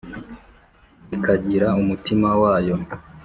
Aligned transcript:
ikagira 1.15 1.67
umutima 1.81 2.27
wayo, 2.41 2.75